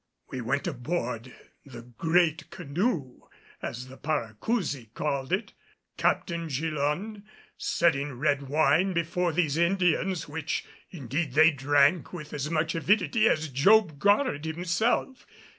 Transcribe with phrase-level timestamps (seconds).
[0.31, 1.31] We went aboard
[1.63, 3.27] the "great canoe"
[3.61, 5.53] as the Paracousi called it,
[5.95, 7.21] Captain Gillonne
[7.55, 13.49] setting red wine before these Indians, which indeed they drank with as much avidity as
[13.49, 15.27] Job Goddard himself.